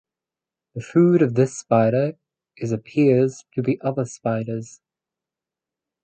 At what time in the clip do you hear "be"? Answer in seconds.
3.61-3.79